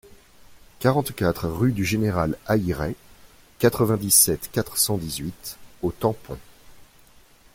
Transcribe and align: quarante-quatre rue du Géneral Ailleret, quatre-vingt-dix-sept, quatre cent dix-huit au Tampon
quarante-quatre 0.79 1.47
rue 1.47 1.73
du 1.73 1.85
Géneral 1.85 2.35
Ailleret, 2.47 2.95
quatre-vingt-dix-sept, 3.59 4.49
quatre 4.51 4.79
cent 4.79 4.97
dix-huit 4.97 5.59
au 5.83 5.91
Tampon 5.91 6.39